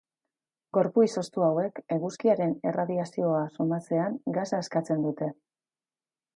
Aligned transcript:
Gorpu 0.77 1.03
izoztu 1.07 1.43
hauek, 1.47 1.81
eguzkiaren 1.97 2.57
erradioazioa 2.71 3.45
somatzean, 3.59 4.19
gasa 4.41 4.65
askatzen 4.65 5.09
dute. 5.09 5.33